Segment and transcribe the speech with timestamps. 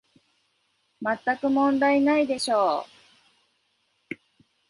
[0.99, 2.87] まったく問題ないでしょ
[4.11, 4.15] う